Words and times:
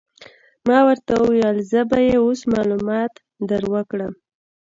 ما 0.67 0.79
ورته 0.87 1.11
وویل: 1.19 1.57
زه 1.71 1.79
به 1.89 1.97
يې 2.07 2.15
اوس 2.23 2.39
معلومات 2.53 3.13
در 3.49 3.63
وکړم. 3.73 4.13